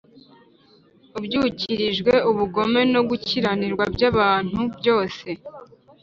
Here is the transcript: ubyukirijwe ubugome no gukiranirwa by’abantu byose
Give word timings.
ubyukirijwe 1.17 2.13
ubugome 2.29 2.81
no 2.93 3.01
gukiranirwa 3.09 3.83
by’abantu 3.95 4.59
byose 4.77 5.27